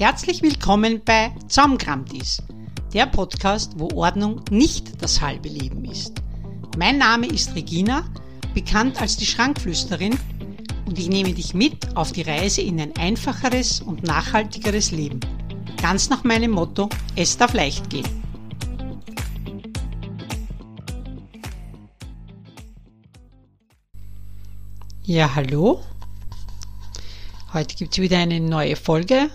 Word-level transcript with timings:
Herzlich 0.00 0.40
willkommen 0.40 1.02
bei 1.04 1.30
Zaumkramtis, 1.48 2.42
der 2.94 3.04
Podcast, 3.04 3.74
wo 3.76 3.90
Ordnung 3.90 4.40
nicht 4.50 5.02
das 5.02 5.20
halbe 5.20 5.50
Leben 5.50 5.84
ist. 5.84 6.22
Mein 6.78 6.96
Name 6.96 7.26
ist 7.26 7.54
Regina, 7.54 8.08
bekannt 8.54 8.98
als 8.98 9.18
die 9.18 9.26
Schrankflüsterin, 9.26 10.18
und 10.86 10.98
ich 10.98 11.10
nehme 11.10 11.34
dich 11.34 11.52
mit 11.52 11.98
auf 11.98 12.12
die 12.12 12.22
Reise 12.22 12.62
in 12.62 12.80
ein 12.80 12.96
einfacheres 12.96 13.82
und 13.82 14.02
nachhaltigeres 14.02 14.90
Leben. 14.90 15.20
Ganz 15.82 16.08
nach 16.08 16.24
meinem 16.24 16.52
Motto, 16.52 16.88
es 17.14 17.36
darf 17.36 17.52
leicht 17.52 17.90
gehen. 17.90 18.08
Ja, 25.02 25.34
hallo. 25.34 25.82
Heute 27.52 27.76
gibt 27.76 27.92
es 27.92 28.02
wieder 28.02 28.16
eine 28.16 28.40
neue 28.40 28.76
Folge. 28.76 29.28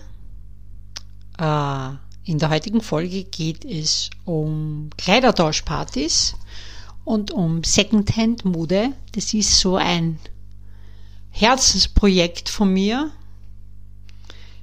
Äh, 1.38 1.88
in 2.24 2.38
der 2.38 2.50
heutigen 2.50 2.80
Folge 2.80 3.24
geht 3.24 3.64
es 3.64 4.10
um 4.24 4.90
Kleidertauschpartys 4.96 6.34
und 7.04 7.30
um 7.30 7.62
Secondhand-Mode. 7.62 8.92
Das 9.12 9.32
ist 9.32 9.60
so 9.60 9.76
ein 9.76 10.18
Herzensprojekt 11.30 12.48
von 12.48 12.72
mir. 12.72 13.12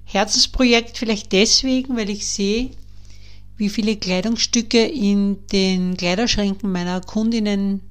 Herzensprojekt 0.04 0.98
vielleicht 0.98 1.32
deswegen, 1.32 1.96
weil 1.96 2.09
ich 2.09 2.27
sehe, 2.27 2.72
wie 3.58 3.70
viele 3.70 3.96
Kleidungsstücke 3.96 4.84
in 4.84 5.48
den 5.48 5.96
Kleiderschränken 5.96 6.71
meiner 6.71 6.99
Kundinnen 7.02 7.82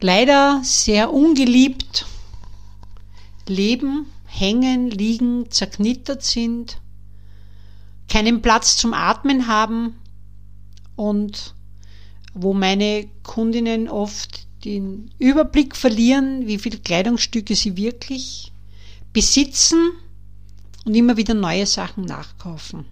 leider 0.00 0.60
sehr 0.64 1.12
ungeliebt 1.12 2.06
leben, 3.46 4.06
hängen, 4.26 4.90
liegen, 4.90 5.50
zerknittert 5.50 6.22
sind, 6.22 6.78
keinen 8.08 8.42
Platz 8.42 8.76
zum 8.76 8.94
Atmen 8.94 9.46
haben 9.46 9.94
und 10.96 11.54
wo 12.34 12.54
meine 12.54 13.08
Kundinnen 13.22 13.88
oft 13.88 14.46
den 14.64 15.10
Überblick 15.18 15.76
verlieren, 15.76 16.46
wie 16.46 16.58
viele 16.58 16.78
Kleidungsstücke 16.78 17.54
sie 17.54 17.76
wirklich 17.76 18.52
besitzen 19.12 19.92
und 20.84 20.94
immer 20.94 21.16
wieder 21.16 21.34
neue 21.34 21.66
Sachen 21.66 22.04
nachkaufen. 22.04 22.86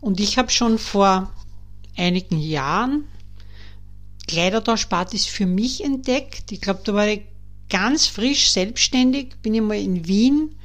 Und 0.00 0.20
ich 0.20 0.38
habe 0.38 0.50
schon 0.50 0.78
vor 0.78 1.32
einigen 1.96 2.38
Jahren 2.38 3.04
Kleidertauschpartys 4.26 5.26
für 5.26 5.46
mich 5.46 5.84
entdeckt. 5.84 6.50
Ich 6.50 6.60
glaube, 6.60 6.80
da 6.84 6.94
war 6.94 7.06
ich 7.06 7.22
ganz 7.68 8.06
frisch 8.06 8.50
selbstständig, 8.50 9.36
bin 9.42 9.54
ich 9.54 9.60
mal 9.60 9.78
in 9.78 10.06
Wien 10.06 10.56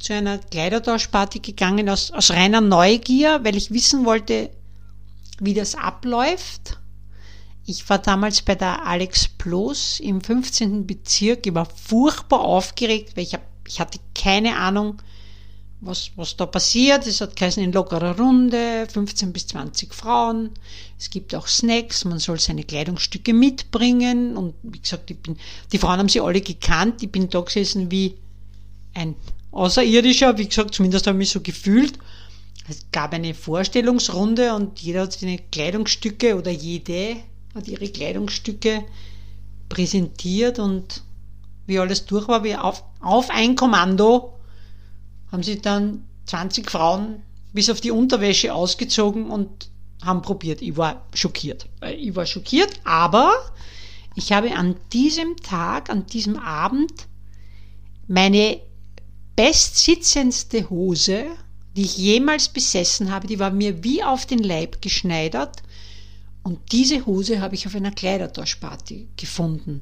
zu 0.00 0.14
einer 0.14 0.38
Kleidertauschparty 0.38 1.40
gegangen 1.40 1.88
aus, 1.88 2.10
aus 2.10 2.30
reiner 2.30 2.60
Neugier, 2.60 3.40
weil 3.42 3.56
ich 3.56 3.70
wissen 3.70 4.04
wollte, 4.04 4.50
wie 5.38 5.54
das 5.54 5.74
abläuft. 5.74 6.78
Ich 7.66 7.88
war 7.88 7.98
damals 7.98 8.42
bei 8.42 8.54
der 8.54 8.84
Alex 8.86 9.28
Plus 9.28 10.00
im 10.00 10.20
15. 10.20 10.86
Bezirk. 10.86 11.46
Ich 11.46 11.54
war 11.54 11.66
furchtbar 11.66 12.40
aufgeregt, 12.40 13.16
weil 13.16 13.24
ich, 13.24 13.34
hab, 13.34 13.42
ich 13.66 13.78
hatte 13.78 13.98
keine 14.14 14.56
Ahnung, 14.56 15.00
was, 15.80 16.10
was 16.16 16.36
da 16.36 16.46
passiert. 16.46 17.06
Es 17.06 17.20
hat 17.20 17.36
geheißen 17.36 17.62
in 17.62 17.72
lockerer 17.72 18.18
Runde, 18.18 18.86
15 18.92 19.32
bis 19.32 19.46
20 19.48 19.94
Frauen. 19.94 20.50
Es 20.98 21.10
gibt 21.10 21.34
auch 21.34 21.46
Snacks, 21.46 22.04
man 22.04 22.18
soll 22.18 22.38
seine 22.40 22.64
Kleidungsstücke 22.64 23.32
mitbringen. 23.32 24.36
Und 24.36 24.54
wie 24.62 24.80
gesagt, 24.80 25.10
ich 25.10 25.18
bin, 25.18 25.38
die 25.72 25.78
Frauen 25.78 25.98
haben 25.98 26.08
sie 26.08 26.20
alle 26.20 26.40
gekannt. 26.40 27.02
Ich 27.02 27.10
bin 27.10 27.28
da 27.28 27.40
gesessen 27.40 27.90
wie 27.90 28.16
ein 28.94 29.14
Außerirdischer, 29.52 30.38
wie 30.38 30.48
gesagt, 30.48 30.74
zumindest 30.74 31.06
habe 31.06 31.16
ich 31.16 31.20
mich 31.20 31.30
so 31.30 31.40
gefühlt. 31.40 31.98
Es 32.68 32.86
gab 32.92 33.12
eine 33.12 33.34
Vorstellungsrunde 33.34 34.54
und 34.54 34.78
jeder 34.80 35.02
hat 35.02 35.12
seine 35.12 35.38
Kleidungsstücke 35.38 36.36
oder 36.36 36.50
jede 36.50 37.16
hat 37.54 37.66
ihre 37.66 37.88
Kleidungsstücke 37.88 38.84
präsentiert 39.68 40.58
und 40.58 41.02
wie 41.66 41.78
alles 41.78 42.06
durch 42.06 42.28
war, 42.28 42.44
wie 42.44 42.54
auf, 42.54 42.84
auf 43.00 43.30
ein 43.30 43.56
Kommando 43.56 44.34
haben 45.32 45.42
sie 45.42 45.60
dann 45.60 46.04
20 46.26 46.70
Frauen 46.70 47.22
bis 47.52 47.70
auf 47.70 47.80
die 47.80 47.90
Unterwäsche 47.90 48.54
ausgezogen 48.54 49.30
und 49.30 49.70
haben 50.02 50.22
probiert. 50.22 50.62
Ich 50.62 50.76
war 50.76 51.06
schockiert. 51.14 51.66
Äh, 51.80 51.94
ich 51.94 52.14
war 52.14 52.26
schockiert, 52.26 52.80
aber 52.84 53.32
ich 54.14 54.32
habe 54.32 54.54
an 54.54 54.76
diesem 54.92 55.36
Tag, 55.36 55.90
an 55.90 56.06
diesem 56.06 56.38
Abend 56.38 56.92
meine 58.06 58.60
bestsitzendste 59.40 60.68
Hose, 60.68 61.24
die 61.74 61.82
ich 61.82 61.96
jemals 61.96 62.50
besessen 62.50 63.10
habe, 63.10 63.26
die 63.26 63.38
war 63.38 63.50
mir 63.50 63.82
wie 63.82 64.04
auf 64.04 64.26
den 64.26 64.40
Leib 64.40 64.82
geschneidert 64.82 65.62
und 66.42 66.58
diese 66.72 67.06
Hose 67.06 67.40
habe 67.40 67.54
ich 67.54 67.66
auf 67.66 67.74
einer 67.74 67.90
Kleidertauschparty 67.90 69.08
gefunden. 69.16 69.80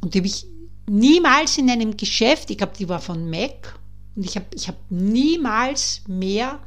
Und 0.00 0.14
die 0.14 0.18
habe 0.18 0.26
ich 0.26 0.46
niemals 0.88 1.58
in 1.58 1.70
einem 1.70 1.96
Geschäft, 1.96 2.50
ich 2.50 2.58
glaube, 2.58 2.72
die 2.76 2.88
war 2.88 3.00
von 3.00 3.30
MAC, 3.30 3.78
und 4.16 4.24
ich 4.24 4.34
habe 4.34 4.46
ich 4.52 4.66
hab 4.66 4.76
niemals 4.90 6.02
mehr 6.08 6.58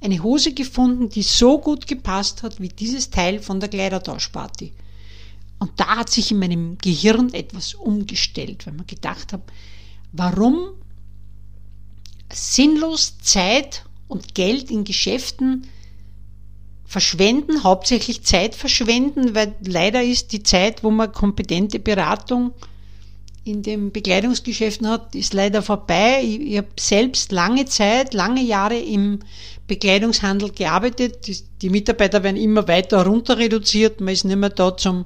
eine 0.00 0.20
Hose 0.24 0.54
gefunden, 0.54 1.08
die 1.08 1.22
so 1.22 1.60
gut 1.60 1.86
gepasst 1.86 2.42
hat 2.42 2.60
wie 2.60 2.68
dieses 2.68 3.10
Teil 3.10 3.38
von 3.38 3.60
der 3.60 3.68
Kleidertauschparty. 3.68 4.72
Und 5.60 5.70
da 5.76 5.98
hat 5.98 6.10
sich 6.10 6.32
in 6.32 6.40
meinem 6.40 6.78
Gehirn 6.78 7.32
etwas 7.32 7.74
umgestellt, 7.74 8.66
weil 8.66 8.74
man 8.74 8.88
gedacht 8.88 9.32
habe, 9.32 9.44
warum 10.10 10.70
sinnlos 12.32 13.18
Zeit 13.18 13.84
und 14.08 14.34
Geld 14.34 14.70
in 14.70 14.84
Geschäften 14.84 15.66
verschwenden, 16.84 17.64
hauptsächlich 17.64 18.22
Zeit 18.22 18.54
verschwenden, 18.54 19.34
weil 19.34 19.54
leider 19.64 20.02
ist 20.02 20.32
die 20.32 20.42
Zeit, 20.42 20.84
wo 20.84 20.90
man 20.90 21.12
kompetente 21.12 21.78
Beratung 21.78 22.52
in 23.46 23.62
den 23.62 23.92
Bekleidungsgeschäften 23.92 24.88
hat, 24.88 25.14
ist 25.14 25.32
leider 25.32 25.62
vorbei. 25.62 26.20
Ich, 26.22 26.40
ich 26.40 26.56
habe 26.58 26.68
selbst 26.78 27.30
lange 27.30 27.64
Zeit, 27.66 28.12
lange 28.12 28.42
Jahre 28.42 28.76
im 28.76 29.20
Bekleidungshandel 29.68 30.50
gearbeitet. 30.50 31.26
Die, 31.26 31.38
die, 31.62 31.70
Mitarbeiter 31.70 32.24
werden 32.24 32.36
immer 32.36 32.66
weiter 32.66 33.04
runter 33.06 33.38
reduziert. 33.38 34.00
Man 34.00 34.14
ist 34.14 34.24
nicht 34.24 34.36
mehr 34.36 34.50
da 34.50 34.76
zum 34.76 35.04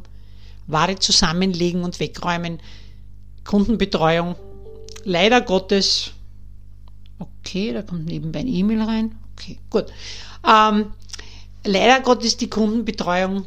Ware 0.66 0.98
zusammenlegen 0.98 1.82
und 1.82 2.00
wegräumen. 2.00 2.60
Kundenbetreuung. 3.44 4.36
Leider 5.04 5.42
Gottes. 5.42 6.12
Okay, 7.20 7.72
da 7.72 7.82
kommt 7.82 8.06
nebenbei 8.06 8.40
ein 8.40 8.48
E-Mail 8.48 8.82
rein. 8.82 9.14
Okay, 9.36 9.58
gut. 9.70 9.86
Ähm, 10.44 10.86
Leider 11.64 12.00
Gottes 12.00 12.36
die 12.36 12.48
Kundenbetreuung 12.48 13.46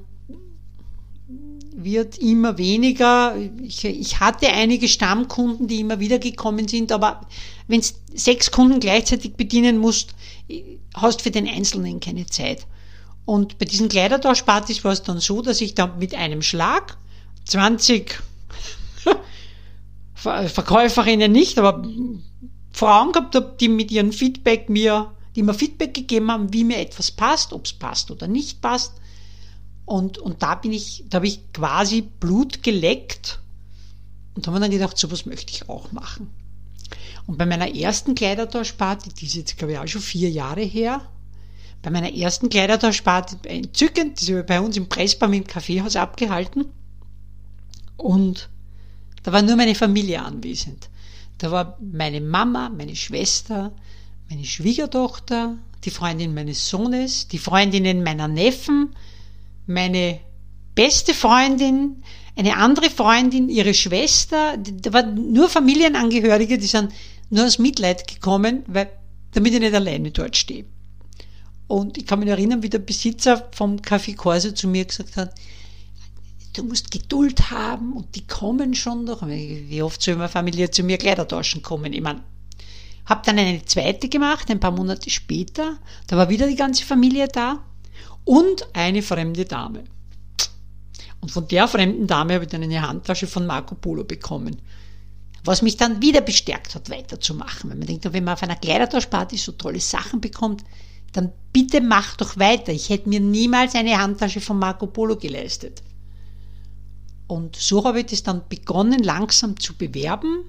wird 1.75 2.17
immer 2.19 2.57
weniger. 2.57 3.35
Ich, 3.63 3.83
ich, 3.83 4.19
hatte 4.19 4.47
einige 4.47 4.87
Stammkunden, 4.87 5.67
die 5.67 5.79
immer 5.79 5.99
wieder 5.99 6.19
gekommen 6.19 6.67
sind, 6.67 6.91
aber 6.91 7.21
wenn 7.67 7.81
du 7.81 7.87
sechs 8.13 8.51
Kunden 8.51 8.79
gleichzeitig 8.79 9.33
bedienen 9.33 9.79
musst, 9.79 10.13
hast 10.93 11.23
für 11.23 11.31
den 11.31 11.47
Einzelnen 11.47 11.99
keine 11.99 12.27
Zeit. 12.27 12.67
Und 13.25 13.57
bei 13.57 13.65
diesen 13.65 13.89
Kleidertauschpartys 13.89 14.83
war 14.83 14.91
es 14.91 15.01
dann 15.01 15.19
so, 15.19 15.41
dass 15.41 15.61
ich 15.61 15.73
da 15.73 15.87
mit 15.87 16.13
einem 16.13 16.43
Schlag 16.43 16.97
20 17.45 18.21
Verkäuferinnen 20.13 21.31
nicht, 21.31 21.57
aber 21.57 21.83
Frauen 22.73 23.13
gehabt 23.13 23.35
habe, 23.35 23.55
die 23.59 23.69
mit 23.69 23.91
ihrem 23.91 24.11
Feedback 24.11 24.69
mir 24.69 25.13
die 25.35 25.43
mir 25.43 25.53
Feedback 25.53 25.93
gegeben 25.93 26.31
haben, 26.31 26.53
wie 26.53 26.63
mir 26.63 26.77
etwas 26.77 27.11
passt, 27.11 27.53
ob 27.53 27.65
es 27.65 27.73
passt 27.73 28.11
oder 28.11 28.27
nicht 28.27 28.61
passt. 28.61 28.93
Und, 29.85 30.17
und 30.17 30.43
da 30.43 30.55
bin 30.55 30.71
ich, 30.71 31.03
da 31.09 31.17
habe 31.17 31.27
ich 31.27 31.51
quasi 31.51 32.01
Blut 32.01 32.63
geleckt 32.63 33.39
und 34.35 34.47
habe 34.47 34.57
mir 34.57 34.61
dann 34.61 34.71
gedacht, 34.71 34.97
sowas 34.97 35.25
möchte 35.25 35.51
ich 35.51 35.69
auch 35.69 35.91
machen. 35.91 36.29
Und 37.25 37.37
bei 37.37 37.45
meiner 37.45 37.73
ersten 37.73 38.15
Kleidertauschparty, 38.15 39.09
die 39.09 39.25
ist 39.25 39.35
jetzt 39.35 39.57
glaube 39.57 39.73
ich 39.73 39.79
auch 39.79 39.87
schon 39.87 40.01
vier 40.01 40.29
Jahre 40.29 40.61
her, 40.61 41.01
bei 41.81 41.89
meiner 41.89 42.13
ersten 42.13 42.49
Kleidertauschparty, 42.49 43.47
entzückend, 43.47 44.21
die 44.21 44.31
ist 44.31 44.45
bei 44.45 44.61
uns 44.61 44.77
im 44.77 44.87
Pressbaum 44.87 45.33
im 45.33 45.45
Kaffeehaus 45.45 45.95
abgehalten 45.95 46.65
und 47.97 48.49
da 49.23 49.33
war 49.33 49.41
nur 49.41 49.55
meine 49.55 49.75
Familie 49.75 50.21
anwesend. 50.21 50.89
Da 51.37 51.51
war 51.51 51.77
meine 51.79 52.21
Mama, 52.21 52.69
meine 52.69 52.95
Schwester, 52.95 53.73
meine 54.29 54.45
Schwiegertochter, 54.45 55.57
die 55.83 55.89
Freundin 55.89 56.33
meines 56.33 56.69
Sohnes, 56.69 57.27
die 57.27 57.37
Freundinnen 57.37 58.03
meiner 58.03 58.27
Neffen, 58.27 58.95
meine 59.65 60.19
beste 60.75 61.13
Freundin, 61.13 62.03
eine 62.35 62.57
andere 62.57 62.89
Freundin, 62.89 63.49
ihre 63.49 63.73
Schwester, 63.73 64.57
da 64.57 64.93
waren 64.93 65.31
nur 65.31 65.49
Familienangehörige, 65.49 66.57
die 66.57 66.67
sind 66.67 66.91
nur 67.29 67.45
aus 67.45 67.59
Mitleid 67.59 68.07
gekommen, 68.07 68.63
weil, 68.67 68.89
damit 69.31 69.53
ich 69.53 69.59
nicht 69.59 69.73
alleine 69.73 70.11
dort 70.11 70.35
stehe. 70.35 70.65
Und 71.67 71.97
ich 71.97 72.05
kann 72.05 72.19
mich 72.19 72.29
erinnern, 72.29 72.63
wie 72.63 72.69
der 72.69 72.79
Besitzer 72.79 73.49
vom 73.51 73.77
Café 73.77 74.15
Corso 74.15 74.51
zu 74.51 74.67
mir 74.67 74.85
gesagt 74.85 75.15
hat, 75.15 75.33
du 76.53 76.63
musst 76.63 76.91
Geduld 76.91 77.51
haben 77.51 77.93
und 77.93 78.15
die 78.15 78.25
kommen 78.25 78.73
schon 78.75 79.05
noch. 79.05 79.27
Wie 79.27 79.81
oft 79.81 80.01
soll 80.01 80.15
meine 80.15 80.29
Familie 80.29 80.71
zu 80.71 80.83
mir 80.83 80.97
Kleider 80.97 81.27
tauschen 81.27 81.61
kommen? 81.61 81.93
Ich 81.93 82.01
meine, 82.01 82.21
Habe 83.05 83.21
dann 83.25 83.37
eine 83.37 83.65
zweite 83.65 84.07
gemacht, 84.07 84.49
ein 84.49 84.59
paar 84.59 84.71
Monate 84.71 85.09
später. 85.09 85.77
Da 86.07 86.17
war 86.17 86.29
wieder 86.29 86.47
die 86.47 86.55
ganze 86.55 86.85
Familie 86.85 87.27
da 87.27 87.63
und 88.23 88.67
eine 88.73 89.01
fremde 89.01 89.45
Dame. 89.45 89.83
Und 91.19 91.31
von 91.31 91.47
der 91.47 91.67
fremden 91.67 92.07
Dame 92.07 92.35
habe 92.35 92.45
ich 92.45 92.49
dann 92.49 92.63
eine 92.63 92.87
Handtasche 92.87 93.27
von 93.27 93.45
Marco 93.45 93.75
Polo 93.75 94.03
bekommen. 94.03 94.57
Was 95.45 95.61
mich 95.61 95.75
dann 95.75 96.01
wieder 96.01 96.21
bestärkt 96.21 96.75
hat, 96.75 96.89
weiterzumachen. 96.89 97.69
Weil 97.69 97.77
man 97.77 97.87
denkt, 97.87 98.11
wenn 98.11 98.23
man 98.23 98.35
auf 98.35 98.43
einer 98.43 98.55
Kleidertauschparty 98.55 99.37
so 99.37 99.51
tolle 99.53 99.81
Sachen 99.81 100.21
bekommt, 100.21 100.63
dann 101.11 101.31
bitte 101.51 101.81
mach 101.81 102.15
doch 102.15 102.37
weiter. 102.37 102.71
Ich 102.71 102.89
hätte 102.89 103.09
mir 103.09 103.19
niemals 103.19 103.75
eine 103.75 103.97
Handtasche 103.97 104.39
von 104.39 104.57
Marco 104.57 104.87
Polo 104.87 105.17
geleistet. 105.17 105.83
Und 107.27 107.55
so 107.55 107.83
habe 107.85 108.01
ich 108.01 108.07
das 108.07 108.23
dann 108.23 108.47
begonnen, 108.47 109.01
langsam 109.01 109.59
zu 109.59 109.75
bewerben. 109.75 110.45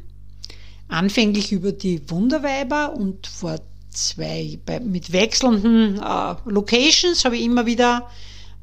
Anfänglich 0.89 1.53
über 1.53 1.73
die 1.73 2.09
Wunderweiber 2.11 2.95
und 2.95 3.27
vor 3.27 3.61
zwei, 3.91 4.59
bei, 4.67 4.81
mit 4.81 5.13
wechselnden 5.13 5.99
äh, 5.99 6.35
Locations 6.45 7.25
habe 7.25 7.37
ich 7.37 7.45
immer 7.45 7.67
wieder 7.67 8.09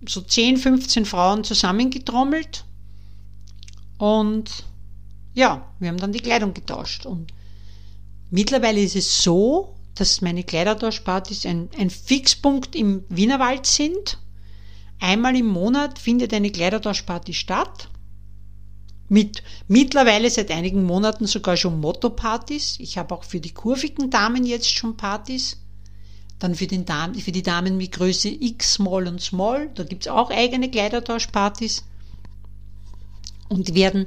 so 0.07 0.21
10, 0.21 0.57
15 0.57 1.05
Frauen 1.05 1.43
zusammengetrommelt. 1.43 2.65
Und 3.97 4.65
ja, 5.33 5.65
wir 5.79 5.89
haben 5.89 5.97
dann 5.97 6.11
die 6.11 6.19
Kleidung 6.19 6.53
getauscht. 6.53 7.05
Und 7.05 7.31
mittlerweile 8.29 8.81
ist 8.81 8.95
es 8.95 9.23
so, 9.23 9.75
dass 9.95 10.21
meine 10.21 10.43
Kleidertauschpartys 10.43 11.45
ein, 11.45 11.69
ein 11.77 11.89
Fixpunkt 11.89 12.75
im 12.75 13.03
Wienerwald 13.09 13.65
sind. 13.65 14.17
Einmal 14.99 15.35
im 15.35 15.47
Monat 15.47 15.97
findet 15.97 16.33
eine 16.33 16.51
Kleidertauschparty 16.51 17.33
statt 17.33 17.90
mit 19.11 19.43
mittlerweile 19.67 20.29
seit 20.29 20.51
einigen 20.51 20.85
Monaten 20.85 21.27
sogar 21.27 21.57
schon 21.57 21.81
Motto-Partys. 21.81 22.77
Ich 22.79 22.97
habe 22.97 23.13
auch 23.13 23.25
für 23.25 23.41
die 23.41 23.53
kurvigen 23.53 24.09
Damen 24.09 24.45
jetzt 24.45 24.71
schon 24.71 24.95
Partys. 24.95 25.57
Dann 26.39 26.55
für, 26.55 26.65
den 26.65 26.85
Damen, 26.85 27.15
für 27.15 27.33
die 27.33 27.43
Damen 27.43 27.75
mit 27.75 27.91
Größe 27.91 28.29
X, 28.29 28.75
Small 28.75 29.09
und 29.09 29.21
Small. 29.21 29.69
Da 29.75 29.83
gibt 29.83 30.05
es 30.05 30.11
auch 30.11 30.31
eigene 30.31 30.71
Kleidertauschpartys. 30.71 31.83
Und 33.49 33.75
werden 33.75 34.05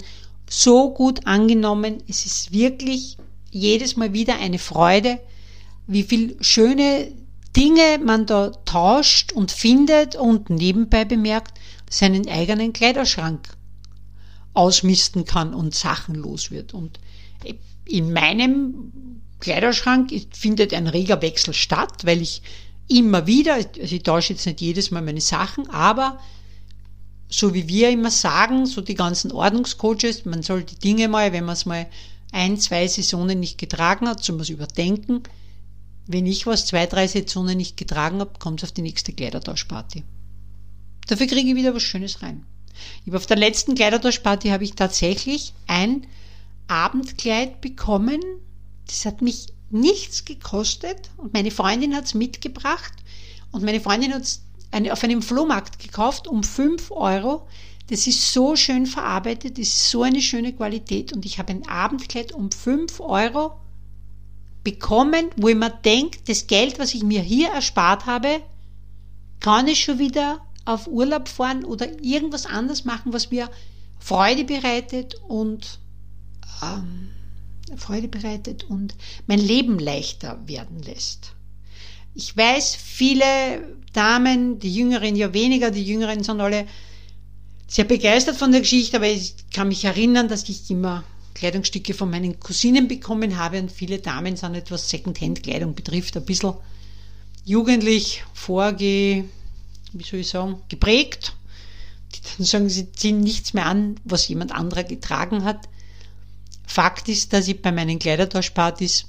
so 0.49 0.95
gut 0.95 1.27
angenommen. 1.27 2.03
Es 2.09 2.25
ist 2.25 2.53
wirklich 2.53 3.19
jedes 3.51 3.97
Mal 3.97 4.15
wieder 4.15 4.39
eine 4.39 4.59
Freude, 4.59 5.21
wie 5.87 6.05
viel 6.05 6.39
schöne 6.41 7.13
Dinge 7.55 7.99
man 8.03 8.25
da 8.25 8.53
tauscht 8.65 9.33
und 9.33 9.53
findet 9.53 10.17
und 10.17 10.49
nebenbei 10.49 11.05
bemerkt 11.05 11.59
seinen 11.91 12.27
eigenen 12.27 12.73
Kleiderschrank 12.73 13.55
ausmisten 14.55 15.25
kann 15.25 15.53
und 15.53 15.75
Sachen 15.75 16.15
los 16.15 16.51
wird. 16.51 16.75
Und 16.75 16.99
in 17.85 18.13
meinem 18.13 19.21
Kleiderschrank 19.41 20.13
findet 20.31 20.73
ein 20.73 20.87
reger 20.87 21.21
Wechsel 21.21 21.53
statt, 21.53 22.05
weil 22.05 22.23
ich 22.23 22.41
immer 22.89 23.27
wieder, 23.27 23.55
also 23.55 23.95
ich 23.95 24.03
tausche 24.03 24.33
jetzt 24.33 24.47
nicht 24.47 24.61
jedes 24.61 24.91
Mal 24.91 25.03
meine 25.03 25.21
Sachen, 25.21 25.69
aber 25.71 26.19
so 27.29 27.53
wie 27.53 27.69
wir 27.69 27.91
immer 27.91 28.11
sagen, 28.11 28.67
so 28.67 28.81
die 28.81 28.95
ganzen 28.95 29.33
Ordnungscoaches, 29.33 30.25
man 30.25 30.43
soll 30.43 30.63
die 30.63 30.79
Dinge 30.79 31.09
mal, 31.09 31.33
wenn 31.33 31.45
man 31.45 31.55
es 31.55 31.67
mal 31.67 31.87
ein, 32.33 32.59
zwei 32.59 32.87
Saisonen 32.87 33.41
nicht 33.41 33.59
getragen 33.59 34.09
hat, 34.09 34.23
soll 34.23 34.37
man 34.37 34.43
es 34.43 34.51
überdenken. 34.51 35.23
Wenn 36.07 36.27
ich 36.27 36.47
was 36.47 36.67
zwei, 36.67 36.87
drei 36.87 37.07
Saisonen 37.07 37.57
nicht 37.57 37.77
getragen 37.77 38.21
habe, 38.21 38.39
kommt 38.39 38.61
es 38.63 38.69
auf 38.69 38.73
die 38.73 38.83
nächste 38.83 39.13
Kleidertauschparty. 39.13 40.05
Dafür 41.07 41.27
kriege 41.27 41.49
ich 41.49 41.57
wieder 41.57 41.75
was 41.75 41.83
Schönes 41.83 42.23
rein. 42.23 42.45
Habe 43.07 43.17
auf 43.17 43.27
der 43.27 43.37
letzten 43.37 43.75
Kleidertauschparty 43.75 44.49
habe 44.49 44.65
ich 44.65 44.75
tatsächlich 44.75 45.53
ein 45.67 46.07
Abendkleid 46.69 47.61
bekommen. 47.61 48.21
Das 48.87 49.05
hat 49.05 49.23
mich 49.23 49.49
nichts 49.71 50.25
gekostet 50.25 51.11
und 51.17 51.33
meine 51.33 51.51
Freundin 51.51 51.95
hat 51.95 52.05
es 52.05 52.15
mitgebracht 52.15 52.93
und 53.51 53.65
meine 53.65 53.81
Freundin 53.81 54.15
hat 54.15 54.23
es 54.23 54.43
auf 54.91 55.05
einem 55.05 55.23
Flohmarkt 55.23 55.79
gekauft 55.79 56.27
um 56.27 56.43
5 56.43 56.91
Euro. 56.91 57.47
Das 57.89 58.07
ist 58.07 58.33
so 58.33 58.57
schön 58.57 58.87
verarbeitet, 58.87 59.59
das 59.59 59.69
ist 59.69 59.91
so 59.91 60.03
eine 60.03 60.21
schöne 60.21 60.53
Qualität 60.53 61.13
und 61.13 61.27
ich 61.27 61.39
habe 61.39 61.53
ein 61.53 61.69
Abendkleid 61.69 62.33
um 62.33 62.51
5 62.51 63.01
Euro 63.01 63.53
bekommen, 64.65 65.27
wo 65.37 65.49
ich 65.49 65.57
mir 65.57 65.71
denke, 65.71 66.19
das 66.27 66.47
Geld, 66.47 66.79
was 66.79 66.95
ich 66.95 67.03
mir 67.03 67.21
hier 67.21 67.51
erspart 67.51 68.07
habe, 68.07 68.41
kann 69.41 69.69
ich 69.69 69.85
schon 69.85 69.99
wieder 69.99 70.41
auf 70.65 70.87
Urlaub 70.87 71.29
fahren 71.29 71.65
oder 71.65 71.89
irgendwas 72.03 72.47
anderes 72.47 72.85
machen, 72.85 73.13
was 73.13 73.31
mir 73.31 73.51
Freude 73.99 74.45
bereitet 74.45 75.17
und 75.29 75.79
ähm, 76.63 77.11
Freude 77.77 78.09
bereitet 78.09 78.65
und 78.65 78.95
mein 79.27 79.39
Leben 79.39 79.79
leichter 79.79 80.39
werden 80.47 80.83
lässt. 80.83 81.33
Ich 82.15 82.37
weiß, 82.37 82.77
viele 82.77 83.25
Damen, 83.93 84.59
die 84.59 84.75
Jüngeren 84.75 85.17
ja 85.17 85.33
weniger, 85.33 85.71
die 85.71 85.85
Jüngeren 85.85 86.23
sind 86.23 86.41
alle 86.41 86.67
sehr 87.67 87.85
begeistert 87.85 88.37
von 88.37 88.53
der 88.53 88.61
Geschichte, 88.61 88.99
aber 88.99 89.09
ich 89.09 89.35
kann 89.53 89.69
mich 89.69 89.85
erinnern, 89.85 90.29
dass 90.29 90.49
ich 90.49 90.71
immer 90.71 91.03
Kleidungsstücke 91.35 91.95
von 91.95 92.11
meinen 92.11 92.39
Cousinen 92.39 92.87
bekommen 92.87 93.39
habe 93.39 93.59
und 93.59 93.73
viele 93.73 93.99
Damen 93.99 94.37
sind 94.37 94.55
etwas 94.55 94.89
Secondhand-Kleidung 94.91 95.75
betrifft, 95.75 96.17
ein 96.17 96.25
bisschen 96.25 96.55
jugendlich 97.45 98.23
vorge 98.33 99.25
wie 99.95 100.05
soll 100.05 100.21
ich 100.21 100.29
sagen, 100.29 100.63
geprägt. 100.69 101.35
Die 102.15 102.21
dann 102.37 102.47
sagen, 102.47 102.69
sie 102.69 102.93
ziehen 102.93 103.21
nichts 103.21 103.55
mehr 103.55 103.67
an, 103.67 103.97
was 104.05 104.29
jemand 104.29 104.53
anderer 104.53 104.85
getragen 104.85 105.45
hat. 105.45 105.69
Fakt 106.67 107.09
ist, 107.09 107.33
dass 107.33 107.49
ich 107.49 107.63
bei 107.63 107.73
meinen 107.73 107.99
Kleidertauschpartys 107.99 109.07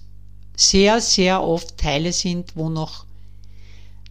sehr, 0.55 1.01
sehr 1.01 1.43
oft 1.43 1.77
Teile 1.77 2.13
sind, 2.13 2.55
wo 2.55 2.69
noch 2.69 3.05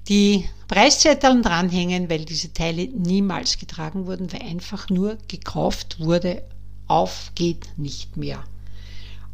die 0.09 0.45
Preiszetteln 0.69 1.43
dranhängen, 1.43 2.11
weil 2.11 2.25
diese 2.25 2.53
Teile 2.53 2.87
niemals 2.89 3.59
getragen 3.59 4.07
wurden, 4.07 4.33
weil 4.33 4.43
einfach 4.43 4.91
nur 4.91 5.19
gekauft 5.29 6.01
wurde, 6.01 6.43
auf 6.87 7.33
geht 7.35 7.67
nicht 7.79 8.17
mehr. 8.17 8.45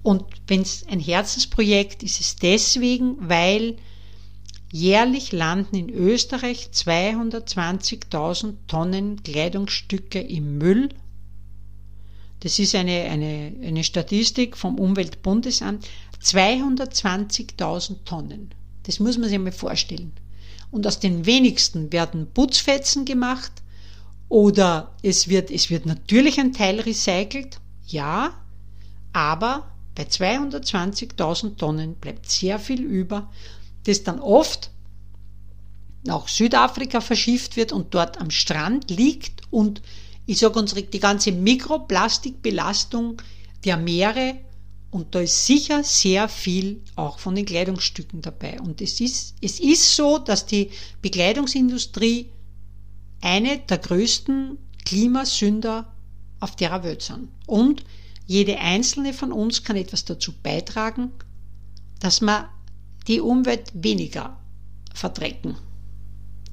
Und 0.02 0.24
wenn 0.46 0.62
es 0.62 0.86
ein 0.86 1.00
Herzensprojekt 1.00 2.02
ist, 2.02 2.20
ist 2.20 2.26
es 2.26 2.36
deswegen, 2.36 3.16
weil 3.28 3.76
Jährlich 4.72 5.32
landen 5.32 5.76
in 5.76 5.90
Österreich 5.90 6.70
220.000 6.72 8.54
Tonnen 8.68 9.22
Kleidungsstücke 9.22 10.20
im 10.20 10.58
Müll. 10.58 10.90
Das 12.40 12.58
ist 12.58 12.74
eine, 12.74 13.02
eine, 13.02 13.52
eine 13.62 13.82
Statistik 13.82 14.56
vom 14.56 14.78
Umweltbundesamt. 14.78 15.86
220.000 16.22 18.04
Tonnen. 18.04 18.50
Das 18.84 19.00
muss 19.00 19.18
man 19.18 19.28
sich 19.28 19.38
mal 19.38 19.52
vorstellen. 19.52 20.12
Und 20.70 20.86
aus 20.86 21.00
den 21.00 21.26
wenigsten 21.26 21.92
werden 21.92 22.28
Putzfetzen 22.32 23.04
gemacht 23.04 23.52
oder 24.28 24.94
es 25.02 25.28
wird, 25.28 25.50
es 25.50 25.70
wird 25.70 25.86
natürlich 25.86 26.38
ein 26.38 26.52
Teil 26.52 26.78
recycelt, 26.80 27.58
ja, 27.86 28.32
aber 29.12 29.72
bei 29.96 30.04
220.000 30.04 31.56
Tonnen 31.56 31.94
bleibt 31.94 32.30
sehr 32.30 32.60
viel 32.60 32.82
über 32.82 33.28
das 33.90 34.04
dann 34.04 34.20
oft 34.20 34.70
nach 36.04 36.28
Südafrika 36.28 37.00
verschifft 37.00 37.56
wird 37.56 37.72
und 37.72 37.94
dort 37.94 38.20
am 38.20 38.30
Strand 38.30 38.90
liegt 38.90 39.42
und 39.50 39.82
ich 40.26 40.38
sage 40.38 40.58
unsere 40.58 40.82
die 40.82 41.00
ganze 41.00 41.32
Mikroplastikbelastung 41.32 43.20
der 43.64 43.76
Meere 43.76 44.36
und 44.90 45.14
da 45.14 45.20
ist 45.20 45.46
sicher 45.46 45.84
sehr 45.84 46.28
viel 46.28 46.82
auch 46.96 47.18
von 47.18 47.34
den 47.34 47.44
Kleidungsstücken 47.44 48.22
dabei. 48.22 48.60
Und 48.60 48.80
es 48.80 49.00
ist, 49.00 49.36
es 49.40 49.60
ist 49.60 49.94
so, 49.94 50.18
dass 50.18 50.46
die 50.46 50.70
Bekleidungsindustrie 51.00 52.30
eine 53.20 53.58
der 53.58 53.78
größten 53.78 54.58
Klimasünder 54.84 55.92
auf 56.40 56.56
der 56.56 56.82
Welt 56.82 57.02
sind. 57.02 57.28
Und 57.46 57.84
jede 58.26 58.58
einzelne 58.58 59.12
von 59.12 59.30
uns 59.30 59.62
kann 59.62 59.76
etwas 59.76 60.04
dazu 60.04 60.32
beitragen, 60.42 61.12
dass 62.00 62.20
man 62.20 62.46
die 63.06 63.20
Umwelt 63.20 63.70
weniger 63.74 64.36
verdrecken. 64.94 65.56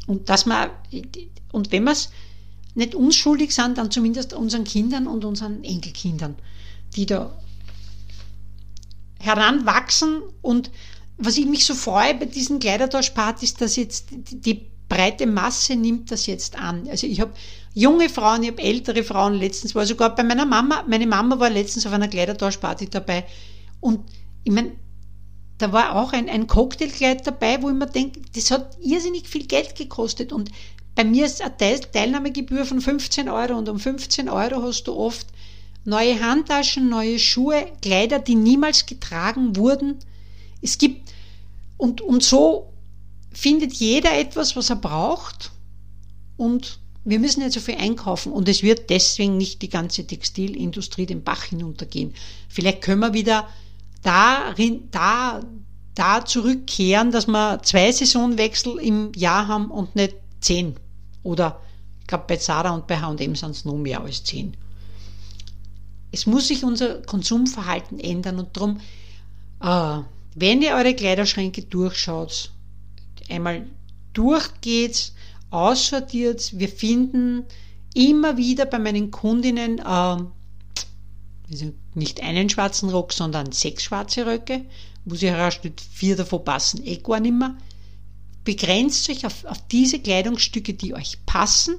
Und 0.05 0.29
dass 0.29 0.45
man, 0.45 0.69
und 1.51 1.71
wenn 1.71 1.83
wir 1.83 1.91
es 1.91 2.09
nicht 2.75 2.95
unschuldig 2.95 3.53
sind, 3.53 3.77
dann 3.77 3.91
zumindest 3.91 4.33
unseren 4.33 4.63
Kindern 4.63 5.07
und 5.07 5.25
unseren 5.25 5.63
Enkelkindern, 5.63 6.35
die 6.95 7.05
da 7.05 7.37
heranwachsen 9.19 10.21
und 10.41 10.71
was 11.17 11.37
ich 11.37 11.47
mich 11.47 11.65
so 11.65 11.73
freue 11.73 12.13
bei 12.13 12.25
diesen 12.25 12.59
Kleidertauschpartys, 12.59 13.55
dass 13.55 13.75
jetzt 13.75 14.09
die 14.11 14.67
breite 14.87 15.25
Masse 15.25 15.75
nimmt 15.75 16.11
das 16.11 16.27
jetzt 16.27 16.57
an. 16.57 16.87
Also 16.87 17.07
ich 17.07 17.19
habe 17.19 17.33
junge 17.73 18.09
Frauen, 18.09 18.43
ich 18.43 18.51
habe 18.51 18.61
ältere 18.61 19.03
Frauen, 19.03 19.33
letztens 19.33 19.75
war 19.75 19.85
sogar 19.85 20.15
bei 20.15 20.23
meiner 20.23 20.45
Mama, 20.45 20.85
meine 20.87 21.07
Mama 21.07 21.39
war 21.39 21.49
letztens 21.49 21.85
auf 21.85 21.93
einer 21.93 22.07
Kleidertauschparty 22.07 22.89
dabei 22.89 23.25
und 23.79 24.01
ich 24.43 24.51
meine, 24.51 24.71
da 25.57 25.71
war 25.71 25.95
auch 25.95 26.13
ein, 26.13 26.29
ein 26.29 26.47
Cocktailkleid 26.47 27.25
dabei, 27.25 27.61
wo 27.61 27.69
ich 27.69 27.75
mir 27.75 27.87
denke, 27.87 28.21
das 28.35 28.51
hat 28.51 28.77
irrsinnig 28.81 29.27
viel 29.27 29.47
Geld 29.47 29.75
gekostet 29.75 30.31
und 30.31 30.51
bei 30.95 31.03
mir 31.03 31.25
ist 31.25 31.41
eine 31.41 31.79
Teilnahmegebühr 31.91 32.65
von 32.65 32.81
15 32.81 33.29
Euro 33.29 33.57
und 33.57 33.69
um 33.69 33.79
15 33.79 34.29
Euro 34.29 34.63
hast 34.63 34.85
du 34.85 34.95
oft 34.95 35.27
neue 35.85 36.19
Handtaschen, 36.19 36.89
neue 36.89 37.19
Schuhe, 37.19 37.67
Kleider, 37.81 38.19
die 38.19 38.35
niemals 38.35 38.85
getragen 38.85 39.55
wurden. 39.55 39.99
Es 40.61 40.77
gibt, 40.77 41.13
und, 41.77 42.01
und 42.01 42.23
so 42.23 42.73
findet 43.31 43.73
jeder 43.73 44.17
etwas, 44.17 44.55
was 44.55 44.71
er 44.71 44.75
braucht 44.75 45.51
und 46.35 46.79
wir 47.05 47.19
müssen 47.19 47.41
nicht 47.41 47.53
so 47.53 47.59
viel 47.59 47.75
einkaufen 47.75 48.31
und 48.31 48.49
es 48.49 48.63
wird 48.63 48.89
deswegen 48.89 49.37
nicht 49.37 49.61
die 49.61 49.69
ganze 49.69 50.05
Textilindustrie 50.05 51.05
den 51.05 51.23
Bach 51.23 51.43
hinuntergehen. 51.43 52.13
Vielleicht 52.49 52.81
können 52.81 53.01
wir 53.01 53.13
wieder 53.13 53.47
darin, 54.01 54.89
da, 54.91 55.41
da 55.95 56.25
zurückkehren, 56.25 57.11
dass 57.11 57.27
wir 57.27 57.61
zwei 57.63 57.91
Saisonwechsel 57.91 58.79
im 58.79 59.11
Jahr 59.15 59.47
haben 59.47 59.71
und 59.71 59.95
nicht 59.95 60.15
zehn. 60.39 60.75
Oder 61.23 61.61
ich 62.01 62.07
glaube 62.07 62.25
bei 62.27 62.37
Zara 62.37 62.71
und 62.71 62.87
bei 62.87 62.99
H&M 62.99 63.35
sind 63.35 63.51
es 63.51 63.65
noch 63.65 63.75
mehr 63.75 64.01
als 64.01 64.23
zehn. 64.23 64.55
Es 66.11 66.25
muss 66.25 66.47
sich 66.47 66.63
unser 66.63 67.01
Konsumverhalten 67.01 67.99
ändern 67.99 68.39
und 68.39 68.55
darum, 68.55 68.79
äh, 69.61 70.03
wenn 70.35 70.61
ihr 70.61 70.75
eure 70.75 70.93
Kleiderschränke 70.93 71.63
durchschaut, 71.63 72.51
einmal 73.29 73.67
durchgeht, 74.13 75.11
aussortiert, 75.49 76.57
wir 76.57 76.69
finden 76.69 77.45
immer 77.93 78.37
wieder 78.37 78.65
bei 78.65 78.79
meinen 78.79 79.11
Kundinnen 79.11 79.79
äh, 79.79 80.17
nicht 81.93 82.21
einen 82.21 82.49
schwarzen 82.49 82.89
Rock, 82.89 83.13
sondern 83.13 83.51
sechs 83.51 83.83
schwarze 83.83 84.25
Röcke, 84.25 84.65
wo 85.05 85.15
sie 85.15 85.29
herausstellt, 85.29 85.81
vier 85.81 86.15
davon 86.15 86.43
passen 86.43 86.85
eh 86.85 86.97
gar 86.97 87.19
nicht 87.19 87.33
mehr. 87.33 87.55
Begrenzt 88.43 89.09
euch 89.09 89.25
auf, 89.25 89.45
auf 89.45 89.65
diese 89.67 89.99
Kleidungsstücke, 89.99 90.73
die 90.73 90.93
euch 90.93 91.25
passen 91.25 91.75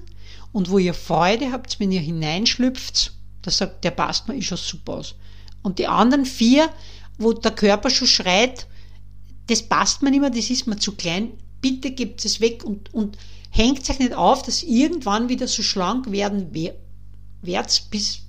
und 0.52 0.70
wo 0.70 0.78
ihr 0.78 0.94
Freude 0.94 1.52
habt, 1.52 1.80
wenn 1.80 1.92
ihr 1.92 2.00
hineinschlüpft, 2.00 3.12
da 3.42 3.50
sagt, 3.50 3.84
der 3.84 3.90
passt 3.90 4.28
mir, 4.28 4.34
ist 4.34 4.46
schon 4.46 4.58
super 4.58 4.94
aus. 4.94 5.14
Und 5.62 5.78
die 5.78 5.86
anderen 5.86 6.24
vier, 6.24 6.70
wo 7.18 7.32
der 7.32 7.52
Körper 7.52 7.90
schon 7.90 8.08
schreit, 8.08 8.66
das 9.48 9.62
passt 9.62 10.02
mir 10.02 10.10
nicht 10.10 10.20
mehr, 10.20 10.30
das 10.30 10.50
ist 10.50 10.66
mir 10.66 10.76
zu 10.76 10.92
klein, 10.92 11.32
bitte 11.60 11.90
gebt 11.90 12.24
es 12.24 12.40
weg 12.40 12.64
und, 12.64 12.92
und 12.94 13.18
hängt 13.50 13.88
euch 13.90 13.98
nicht 13.98 14.14
auf, 14.14 14.42
dass 14.42 14.62
irgendwann 14.62 15.28
wieder 15.28 15.48
so 15.48 15.62
schlank 15.62 16.10
werden 16.12 16.54
werdet, 17.42 17.86
bis 17.90 18.27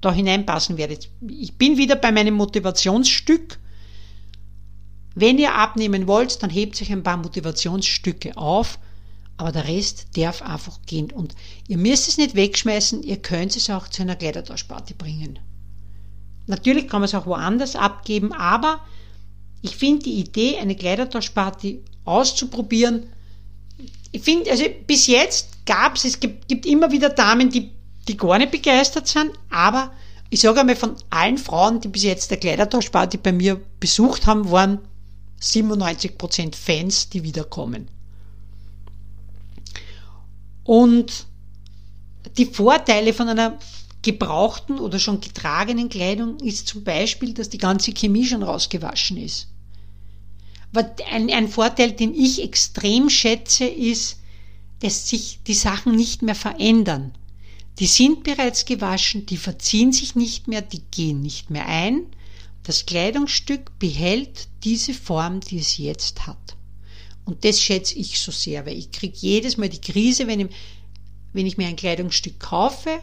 da 0.00 0.12
hineinpassen 0.12 0.76
werdet. 0.76 1.08
Ich 1.28 1.54
bin 1.56 1.76
wieder 1.76 1.96
bei 1.96 2.12
meinem 2.12 2.34
Motivationsstück. 2.34 3.58
Wenn 5.14 5.38
ihr 5.38 5.54
abnehmen 5.54 6.06
wollt, 6.06 6.42
dann 6.42 6.50
hebt 6.50 6.80
euch 6.80 6.92
ein 6.92 7.02
paar 7.02 7.16
Motivationsstücke 7.16 8.36
auf, 8.36 8.78
aber 9.36 9.50
der 9.50 9.66
Rest 9.66 10.16
darf 10.16 10.42
einfach 10.42 10.78
gehen. 10.86 11.10
Und 11.10 11.34
ihr 11.66 11.78
müsst 11.78 12.08
es 12.08 12.18
nicht 12.18 12.36
wegschmeißen, 12.36 13.02
ihr 13.02 13.16
könnt 13.16 13.56
es 13.56 13.70
auch 13.70 13.88
zu 13.88 14.02
einer 14.02 14.16
Kleidertauschparty 14.16 14.94
bringen. 14.94 15.38
Natürlich 16.46 16.88
kann 16.88 17.00
man 17.00 17.08
es 17.08 17.14
auch 17.14 17.26
woanders 17.26 17.74
abgeben, 17.74 18.32
aber 18.32 18.80
ich 19.60 19.76
finde 19.76 20.04
die 20.04 20.20
Idee, 20.20 20.58
eine 20.58 20.76
Kleidertauschparty 20.76 21.82
auszuprobieren, 22.04 23.06
ich 24.10 24.22
finde, 24.22 24.50
also 24.50 24.64
bis 24.86 25.06
jetzt 25.06 25.66
gab 25.66 25.96
es, 25.96 26.04
es 26.04 26.20
gibt, 26.20 26.48
gibt 26.48 26.66
immer 26.66 26.90
wieder 26.90 27.10
Damen, 27.10 27.50
die 27.50 27.70
die 28.08 28.16
gar 28.16 28.38
nicht 28.38 28.50
begeistert 28.50 29.06
sind, 29.06 29.32
aber 29.50 29.92
ich 30.30 30.40
sage 30.40 30.60
einmal, 30.60 30.76
von 30.76 30.96
allen 31.10 31.38
Frauen, 31.38 31.80
die 31.80 31.88
bis 31.88 32.02
jetzt 32.02 32.30
der 32.30 32.38
Kleidertauschparty 32.38 33.18
bei 33.18 33.32
mir 33.32 33.60
besucht 33.80 34.26
haben, 34.26 34.50
waren 34.50 34.78
97% 35.40 36.54
Fans, 36.54 37.08
die 37.08 37.22
wiederkommen. 37.22 37.88
Und 40.64 41.26
die 42.36 42.46
Vorteile 42.46 43.14
von 43.14 43.28
einer 43.28 43.58
gebrauchten 44.02 44.78
oder 44.78 44.98
schon 44.98 45.20
getragenen 45.20 45.88
Kleidung 45.88 46.38
ist 46.40 46.68
zum 46.68 46.84
Beispiel, 46.84 47.32
dass 47.32 47.48
die 47.48 47.58
ganze 47.58 47.92
Chemie 47.92 48.26
schon 48.26 48.42
rausgewaschen 48.42 49.16
ist. 49.16 49.48
Ein, 51.10 51.30
ein 51.30 51.48
Vorteil, 51.48 51.92
den 51.92 52.14
ich 52.14 52.42
extrem 52.42 53.08
schätze, 53.08 53.64
ist, 53.64 54.18
dass 54.80 55.08
sich 55.08 55.40
die 55.46 55.54
Sachen 55.54 55.96
nicht 55.96 56.22
mehr 56.22 56.34
verändern. 56.34 57.14
Die 57.78 57.86
sind 57.86 58.24
bereits 58.24 58.64
gewaschen, 58.64 59.26
die 59.26 59.36
verziehen 59.36 59.92
sich 59.92 60.16
nicht 60.16 60.48
mehr, 60.48 60.62
die 60.62 60.82
gehen 60.90 61.22
nicht 61.22 61.50
mehr 61.50 61.66
ein. 61.66 62.06
Das 62.64 62.86
Kleidungsstück 62.86 63.78
behält 63.78 64.48
diese 64.64 64.92
Form, 64.92 65.40
die 65.40 65.58
es 65.58 65.78
jetzt 65.78 66.26
hat. 66.26 66.56
Und 67.24 67.44
das 67.44 67.60
schätze 67.60 67.94
ich 67.94 68.18
so 68.18 68.32
sehr, 68.32 68.66
weil 68.66 68.76
ich 68.76 68.90
kriege 68.90 69.16
jedes 69.16 69.58
Mal 69.58 69.68
die 69.68 69.80
Krise, 69.80 70.26
wenn 70.26 70.40
ich, 70.40 70.48
wenn 71.32 71.46
ich 71.46 71.56
mir 71.56 71.68
ein 71.68 71.76
Kleidungsstück 71.76 72.40
kaufe, 72.40 73.00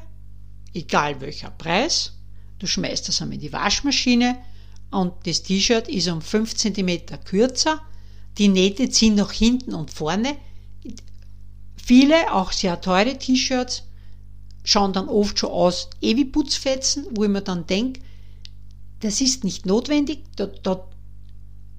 egal 0.73 1.21
welcher 1.21 1.51
Preis, 1.51 2.13
du 2.59 2.67
schmeißt 2.67 3.07
das 3.07 3.21
einmal 3.21 3.35
in 3.35 3.41
die 3.41 3.53
Waschmaschine 3.53 4.37
und 4.91 5.13
das 5.25 5.43
T-Shirt 5.43 5.87
ist 5.87 6.07
um 6.07 6.21
5 6.21 6.53
cm 6.53 7.23
kürzer, 7.23 7.81
die 8.37 8.49
Nähte 8.49 8.89
ziehen 8.89 9.15
nach 9.15 9.31
hinten 9.31 9.73
und 9.73 9.91
vorne. 9.91 10.35
Viele, 11.77 12.33
auch 12.33 12.51
sehr 12.51 12.81
teure 12.81 13.17
T-Shirts, 13.17 13.83
schauen 14.65 14.91
dann 14.91 15.07
oft 15.07 15.39
schon 15.39 15.51
aus 15.51 15.89
ewig 16.01 16.33
Putzfetzen, 16.33 17.05
wo 17.11 17.23
ich 17.23 17.29
mir 17.29 17.41
dann 17.41 17.65
denke, 17.65 18.01
das 18.99 19.21
ist 19.21 19.45
nicht 19.45 19.65
notwendig, 19.65 20.23
da, 20.35 20.47
da 20.47 20.85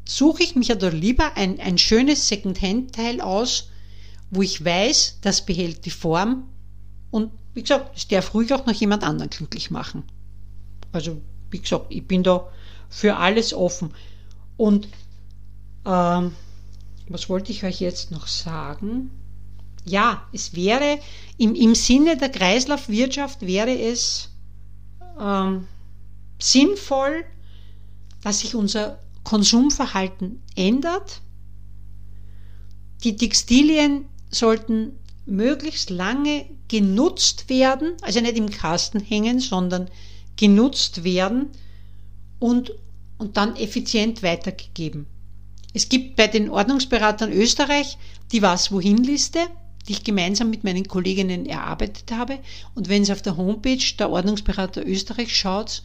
suche 0.08 0.42
ich 0.42 0.56
mich 0.56 0.68
ja 0.68 0.76
da 0.76 0.88
lieber 0.88 1.36
ein, 1.36 1.60
ein 1.60 1.76
schönes 1.76 2.28
Second-Hand-Teil 2.28 3.20
aus, 3.20 3.70
wo 4.30 4.40
ich 4.40 4.64
weiß, 4.64 5.18
das 5.20 5.44
behält 5.44 5.84
die 5.84 5.90
Form 5.90 6.48
und 7.10 7.32
wie 7.54 7.62
gesagt, 7.62 7.96
es 7.96 8.06
darf 8.06 8.34
ruhig 8.34 8.52
auch 8.52 8.66
noch 8.66 8.74
jemand 8.74 9.02
anderen 9.02 9.30
glücklich 9.30 9.70
machen. 9.70 10.04
Also, 10.92 11.20
wie 11.50 11.60
gesagt, 11.60 11.86
ich 11.88 12.06
bin 12.06 12.22
da 12.22 12.48
für 12.88 13.16
alles 13.16 13.54
offen. 13.54 13.94
Und 14.56 14.88
ähm, 15.84 16.32
was 17.08 17.28
wollte 17.28 17.52
ich 17.52 17.64
euch 17.64 17.80
jetzt 17.80 18.10
noch 18.10 18.26
sagen? 18.26 19.10
Ja, 19.88 20.26
es 20.32 20.54
wäre 20.54 20.98
im, 21.38 21.54
im 21.54 21.74
Sinne 21.74 22.16
der 22.16 22.28
Kreislaufwirtschaft 22.28 23.46
wäre 23.46 23.78
es 23.78 24.30
ähm, 25.20 25.66
sinnvoll, 26.38 27.24
dass 28.22 28.40
sich 28.40 28.54
unser 28.54 28.98
Konsumverhalten 29.22 30.42
ändert. 30.56 31.20
Die 33.04 33.16
Textilien 33.16 34.06
sollten 34.30 34.98
möglichst 35.24 35.90
lange 35.90 36.46
genutzt 36.68 37.48
werden, 37.48 37.94
also 38.02 38.20
nicht 38.20 38.36
im 38.36 38.50
Kasten 38.50 39.00
hängen, 39.00 39.38
sondern 39.38 39.88
genutzt 40.36 41.04
werden 41.04 41.50
und, 42.38 42.72
und 43.18 43.36
dann 43.36 43.56
effizient 43.56 44.22
weitergegeben. 44.22 45.06
Es 45.72 45.88
gibt 45.88 46.16
bei 46.16 46.26
den 46.26 46.50
Ordnungsberatern 46.50 47.32
Österreich 47.32 47.98
die 48.32 48.42
Was-Wohin-Liste 48.42 49.40
die 49.86 49.92
ich 49.92 50.04
gemeinsam 50.04 50.50
mit 50.50 50.64
meinen 50.64 50.88
Kolleginnen 50.88 51.46
erarbeitet 51.46 52.10
habe. 52.12 52.38
Und 52.74 52.88
wenn 52.88 53.04
Sie 53.04 53.12
auf 53.12 53.22
der 53.22 53.36
Homepage 53.36 53.82
der 53.98 54.10
Ordnungsberater 54.10 54.86
Österreich 54.86 55.34
schaut, 55.34 55.82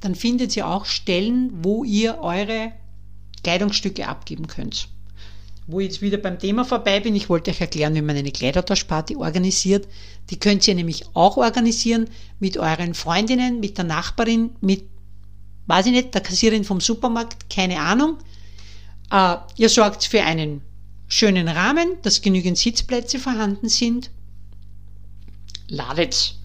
dann 0.00 0.14
findet 0.14 0.56
ihr 0.56 0.66
auch 0.66 0.86
Stellen, 0.86 1.50
wo 1.62 1.84
ihr 1.84 2.18
eure 2.20 2.72
Kleidungsstücke 3.42 4.06
abgeben 4.06 4.46
könnt. 4.46 4.88
Wo 5.66 5.80
ich 5.80 5.88
jetzt 5.88 6.02
wieder 6.02 6.16
beim 6.16 6.38
Thema 6.38 6.64
vorbei 6.64 7.00
bin, 7.00 7.14
ich 7.14 7.28
wollte 7.28 7.50
euch 7.50 7.60
erklären, 7.60 7.94
wie 7.94 8.00
man 8.00 8.16
eine 8.16 8.30
Kleidertauschparty 8.30 9.16
organisiert. 9.16 9.86
Die 10.30 10.38
könnt 10.38 10.66
ihr 10.66 10.74
nämlich 10.74 11.04
auch 11.12 11.36
organisieren 11.36 12.08
mit 12.38 12.56
euren 12.56 12.94
Freundinnen, 12.94 13.60
mit 13.60 13.76
der 13.76 13.84
Nachbarin, 13.84 14.50
mit, 14.62 14.84
weiß 15.66 15.86
ich 15.86 15.92
nicht, 15.92 16.14
der 16.14 16.22
Kassierin 16.22 16.64
vom 16.64 16.80
Supermarkt, 16.80 17.50
keine 17.50 17.80
Ahnung. 17.80 18.16
Äh, 19.10 19.36
ihr 19.56 19.68
sorgt 19.68 20.04
für 20.04 20.22
einen 20.22 20.62
schönen 21.08 21.48
Rahmen, 21.48 21.96
dass 22.02 22.22
genügend 22.22 22.58
Sitzplätze 22.58 23.18
vorhanden 23.18 23.68
sind. 23.68 24.10
Ladet 25.68 26.36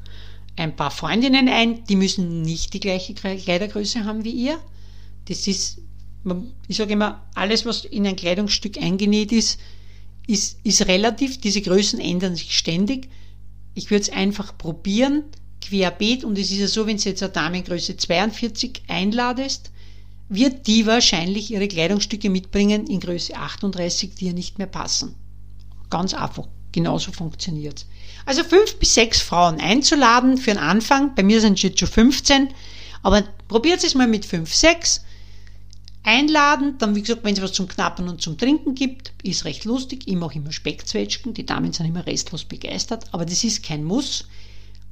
ein 0.55 0.75
paar 0.75 0.91
Freundinnen 0.91 1.49
ein, 1.49 1.83
die 1.85 1.95
müssen 1.95 2.41
nicht 2.41 2.73
die 2.73 2.79
gleiche 2.79 3.13
Kleidergröße 3.13 4.05
haben 4.05 4.23
wie 4.23 4.31
ihr. 4.31 4.59
Das 5.25 5.47
ist, 5.47 5.79
ich 6.67 6.77
sage 6.77 6.93
immer, 6.93 7.27
alles, 7.33 7.65
was 7.65 7.85
in 7.85 8.05
ein 8.05 8.15
Kleidungsstück 8.15 8.77
eingenäht 8.77 9.31
ist, 9.31 9.59
ist, 10.27 10.59
ist 10.63 10.87
relativ. 10.87 11.39
Diese 11.41 11.61
Größen 11.61 11.99
ändern 11.99 12.35
sich 12.35 12.57
ständig. 12.57 13.09
Ich 13.73 13.89
würde 13.89 14.03
es 14.03 14.09
einfach 14.09 14.57
probieren, 14.57 15.23
querbeet. 15.61 16.23
Und 16.23 16.37
es 16.37 16.51
ist 16.51 16.59
ja 16.59 16.67
so, 16.67 16.85
wenn 16.87 16.97
du 16.97 17.09
jetzt 17.09 17.23
eine 17.23 17.31
Damengröße 17.31 17.97
42 17.97 18.83
einladest, 18.87 19.71
wird 20.33 20.67
die 20.67 20.85
wahrscheinlich 20.85 21.51
ihre 21.51 21.67
Kleidungsstücke 21.67 22.29
mitbringen 22.29 22.87
in 22.87 22.99
Größe 22.99 23.35
38, 23.35 24.15
die 24.15 24.25
ihr 24.25 24.33
nicht 24.33 24.57
mehr 24.57 24.67
passen. 24.67 25.15
Ganz 25.89 26.13
einfach. 26.13 26.47
Genauso 26.71 27.11
funktioniert 27.11 27.85
Also 28.25 28.43
fünf 28.43 28.77
bis 28.77 28.95
sechs 28.95 29.21
Frauen 29.21 29.59
einzuladen 29.59 30.37
für 30.37 30.51
den 30.51 30.57
Anfang. 30.57 31.13
Bei 31.13 31.21
mir 31.21 31.39
sind 31.39 31.53
es 31.53 31.61
jetzt 31.61 31.79
schon 31.79 31.87
15. 31.87 32.49
Aber 33.03 33.23
probiert 33.47 33.83
es 33.83 33.93
mal 33.93 34.07
mit 34.07 34.25
fünf, 34.25 34.53
sechs. 34.53 35.01
Einladen, 36.05 36.77
dann 36.79 36.95
wie 36.95 37.01
gesagt, 37.01 37.23
wenn 37.23 37.33
es 37.33 37.41
was 37.41 37.53
zum 37.53 37.67
Knappen 37.67 38.09
und 38.09 38.21
zum 38.21 38.37
Trinken 38.37 38.75
gibt, 38.75 39.13
ist 39.23 39.45
recht 39.45 39.63
lustig. 39.63 40.03
Ich 40.05 40.15
mache 40.15 40.35
immer 40.35 40.51
Speckzwetschgen, 40.51 41.33
die 41.33 41.45
Damen 41.45 41.71
sind 41.71 41.85
immer 41.85 42.05
restlos 42.05 42.43
begeistert, 42.43 43.05
aber 43.13 43.25
das 43.25 43.43
ist 43.45 43.63
kein 43.63 43.85
Muss. 43.85 44.27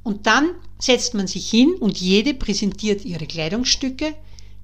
Und 0.04 0.26
dann 0.26 0.50
setzt 0.78 1.12
man 1.12 1.26
sich 1.26 1.50
hin 1.50 1.74
und 1.78 1.98
jede 1.98 2.32
präsentiert 2.32 3.04
ihre 3.04 3.26
Kleidungsstücke 3.26 4.14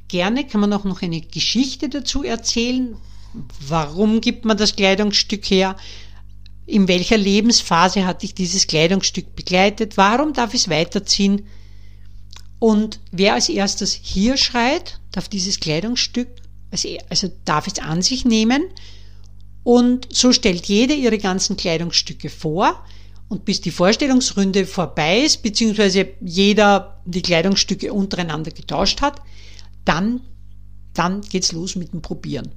Gerne 0.08 0.46
kann 0.46 0.60
man 0.62 0.72
auch 0.72 0.84
noch 0.84 1.02
eine 1.02 1.20
Geschichte 1.20 1.88
dazu 1.88 2.24
erzählen. 2.24 2.96
Warum 3.68 4.20
gibt 4.20 4.44
man 4.44 4.56
das 4.56 4.74
Kleidungsstück 4.74 5.44
her? 5.50 5.76
In 6.66 6.88
welcher 6.88 7.16
Lebensphase 7.16 8.06
hat 8.06 8.22
dich 8.22 8.34
dieses 8.34 8.66
Kleidungsstück 8.66 9.36
begleitet? 9.36 9.96
Warum 9.96 10.32
darf 10.32 10.54
es 10.54 10.68
weiterziehen? 10.68 11.46
Und 12.58 13.00
wer 13.12 13.34
als 13.34 13.48
erstes 13.48 13.92
hier 13.92 14.36
schreit, 14.36 14.98
darf 15.12 15.28
dieses 15.28 15.60
Kleidungsstück, 15.60 16.28
also 17.08 17.30
darf 17.44 17.66
es 17.66 17.78
an 17.78 18.02
sich 18.02 18.24
nehmen. 18.24 18.64
Und 19.62 20.08
so 20.10 20.32
stellt 20.32 20.66
jede 20.66 20.94
ihre 20.94 21.18
ganzen 21.18 21.56
Kleidungsstücke 21.56 22.30
vor. 22.30 22.82
Und 23.28 23.44
bis 23.44 23.60
die 23.60 23.70
Vorstellungsrunde 23.70 24.64
vorbei 24.64 25.20
ist, 25.20 25.42
beziehungsweise 25.42 26.08
jeder 26.22 27.02
die 27.04 27.20
Kleidungsstücke 27.20 27.92
untereinander 27.92 28.50
getauscht 28.50 29.02
hat, 29.02 29.20
dann, 29.88 30.20
dann 30.94 31.22
geht's 31.22 31.52
los 31.52 31.76
mit 31.76 31.92
dem 31.92 32.02
Probieren. 32.02 32.52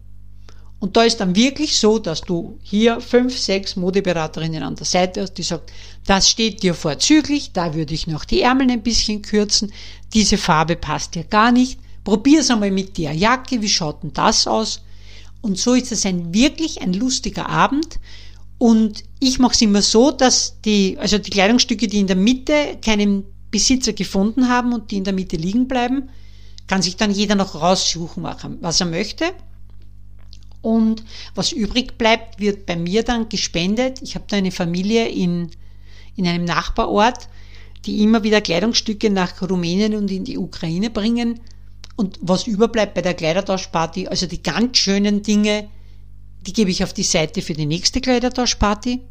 Und 0.79 0.97
da 0.97 1.03
ist 1.03 1.17
dann 1.17 1.35
wirklich 1.35 1.79
so, 1.79 1.99
dass 1.99 2.21
du 2.21 2.57
hier 2.63 3.01
fünf, 3.01 3.37
sechs 3.37 3.75
Modeberaterinnen 3.75 4.63
an 4.63 4.75
der 4.75 4.87
Seite 4.87 5.21
hast, 5.21 5.33
die 5.33 5.43
sagt, 5.43 5.71
das 6.07 6.27
steht 6.27 6.63
dir 6.63 6.73
vorzüglich, 6.73 7.51
da 7.53 7.75
würde 7.75 7.93
ich 7.93 8.07
noch 8.07 8.25
die 8.25 8.41
Ärmel 8.41 8.71
ein 8.71 8.81
bisschen 8.81 9.21
kürzen, 9.21 9.71
diese 10.13 10.39
Farbe 10.39 10.75
passt 10.75 11.13
dir 11.13 11.23
gar 11.23 11.51
nicht, 11.51 11.79
probier's 12.03 12.49
einmal 12.49 12.71
mit 12.71 12.97
der 12.97 13.13
Jacke, 13.13 13.61
wie 13.61 13.69
schaut 13.69 14.01
denn 14.01 14.13
das 14.13 14.47
aus? 14.47 14.81
Und 15.41 15.59
so 15.59 15.75
ist 15.75 15.91
es 15.91 16.05
ein 16.05 16.33
wirklich 16.33 16.81
ein 16.81 16.93
lustiger 16.93 17.47
Abend. 17.47 17.99
Und 18.57 19.03
ich 19.19 19.39
mache 19.39 19.53
es 19.53 19.61
immer 19.61 19.81
so, 19.81 20.11
dass 20.11 20.61
die, 20.61 20.97
also 20.99 21.17
die 21.17 21.31
Kleidungsstücke, 21.31 21.87
die 21.87 21.99
in 21.99 22.07
der 22.07 22.15
Mitte 22.15 22.77
keinen 22.83 23.23
Besitzer 23.49 23.93
gefunden 23.93 24.49
haben 24.49 24.73
und 24.73 24.91
die 24.91 24.97
in 24.97 25.03
der 25.03 25.13
Mitte 25.13 25.35
liegen 25.35 25.67
bleiben, 25.67 26.09
kann 26.71 26.81
sich 26.81 26.95
dann 26.95 27.11
jeder 27.11 27.35
noch 27.35 27.55
raussuchen, 27.55 28.23
was 28.23 28.79
er 28.79 28.85
möchte. 28.85 29.25
Und 30.61 31.03
was 31.35 31.51
übrig 31.51 31.97
bleibt, 31.97 32.39
wird 32.39 32.65
bei 32.65 32.77
mir 32.77 33.03
dann 33.03 33.27
gespendet. 33.27 34.01
Ich 34.01 34.15
habe 34.15 34.23
da 34.29 34.37
eine 34.37 34.51
Familie 34.51 35.09
in, 35.09 35.51
in 36.15 36.25
einem 36.25 36.45
Nachbarort, 36.45 37.27
die 37.85 38.01
immer 38.01 38.23
wieder 38.23 38.39
Kleidungsstücke 38.39 39.09
nach 39.09 39.41
Rumänien 39.41 39.95
und 39.95 40.09
in 40.11 40.23
die 40.23 40.37
Ukraine 40.37 40.89
bringen. 40.89 41.41
Und 41.97 42.17
was 42.21 42.47
überbleibt 42.47 42.93
bei 42.93 43.01
der 43.01 43.15
Kleidertauschparty, 43.15 44.07
also 44.07 44.25
die 44.25 44.41
ganz 44.41 44.77
schönen 44.77 45.23
Dinge, 45.23 45.67
die 46.47 46.53
gebe 46.53 46.71
ich 46.71 46.85
auf 46.85 46.93
die 46.93 47.03
Seite 47.03 47.41
für 47.41 47.53
die 47.53 47.65
nächste 47.65 47.99
Kleidertauschparty. 47.99 49.01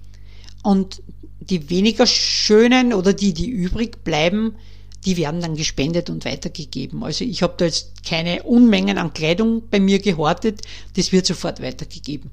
Und 0.62 1.02
die 1.40 1.68
weniger 1.68 2.06
schönen 2.06 2.94
oder 2.94 3.12
die, 3.12 3.34
die 3.34 3.50
übrig 3.50 4.02
bleiben, 4.02 4.54
die 5.04 5.16
werden 5.16 5.40
dann 5.40 5.56
gespendet 5.56 6.10
und 6.10 6.24
weitergegeben. 6.24 7.02
Also 7.02 7.24
ich 7.24 7.42
habe 7.42 7.54
da 7.56 7.64
jetzt 7.64 8.04
keine 8.04 8.42
Unmengen 8.42 8.98
an 8.98 9.12
Kleidung 9.12 9.62
bei 9.70 9.80
mir 9.80 9.98
gehortet, 9.98 10.62
das 10.96 11.12
wird 11.12 11.26
sofort 11.26 11.62
weitergegeben. 11.62 12.30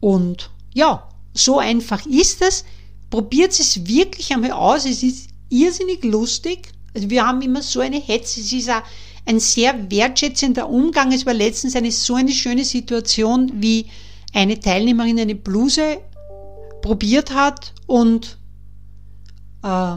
Und 0.00 0.50
ja, 0.74 1.08
so 1.34 1.58
einfach 1.58 2.04
ist 2.06 2.42
es. 2.42 2.64
Probiert 3.10 3.52
es 3.52 3.86
wirklich 3.86 4.32
einmal 4.32 4.52
aus. 4.52 4.86
Es 4.86 5.02
ist 5.02 5.28
irrsinnig 5.48 6.02
lustig. 6.02 6.72
Also 6.94 7.10
wir 7.10 7.26
haben 7.26 7.42
immer 7.42 7.62
so 7.62 7.80
eine 7.80 8.00
Hetze. 8.00 8.40
Es 8.40 8.52
ist 8.52 8.70
auch 8.70 8.82
ein 9.26 9.38
sehr 9.38 9.90
wertschätzender 9.90 10.68
Umgang. 10.68 11.12
Es 11.12 11.26
war 11.26 11.34
letztens 11.34 11.76
eine 11.76 11.92
so 11.92 12.14
eine 12.14 12.32
schöne 12.32 12.64
Situation, 12.64 13.62
wie 13.62 13.86
eine 14.32 14.58
Teilnehmerin 14.58 15.20
eine 15.20 15.34
Bluse 15.34 15.98
probiert 16.80 17.32
hat 17.32 17.74
und 17.86 18.38
äh, 19.62 19.96